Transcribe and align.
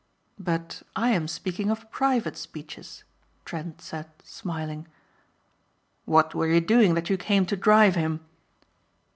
"But 0.39 0.81
I 0.95 1.09
am 1.11 1.27
speaking 1.27 1.69
of 1.69 1.91
private 1.91 2.35
speeches," 2.35 3.03
Trent 3.45 3.81
said 3.83 4.07
smiling. 4.23 4.87
"What 6.05 6.33
were 6.33 6.47
you 6.47 6.59
doing 6.59 6.95
that 6.95 7.11
you 7.11 7.17
came 7.17 7.45
to 7.45 7.55
drive 7.55 7.93
him?" 7.93 8.21